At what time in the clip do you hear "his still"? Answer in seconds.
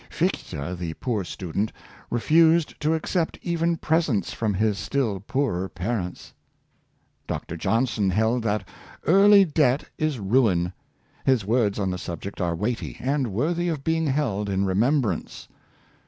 4.55-5.19